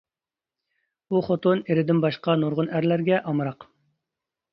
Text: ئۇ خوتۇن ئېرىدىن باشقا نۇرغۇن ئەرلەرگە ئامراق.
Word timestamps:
ئۇ 1.11 1.19
خوتۇن 1.27 1.61
ئېرىدىن 1.65 1.99
باشقا 2.05 2.35
نۇرغۇن 2.45 2.71
ئەرلەرگە 2.79 3.21
ئامراق. 3.33 3.69